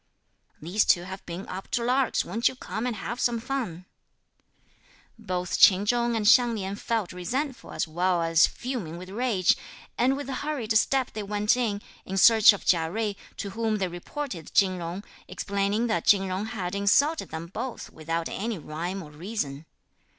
[0.59, 3.85] (These two have been up to larks, won't you come and have some fun!)
[5.19, 9.55] Both Ch'in Chung and Hsiang Lin felt resentful as well as fuming with rage,
[9.99, 13.87] and with hurried step they went in, in search of Chia Jui, to whom they
[13.87, 19.11] reported Chin Jung, explaining that Chin Jung had insulted them both, without any rhyme or
[19.11, 19.67] reason.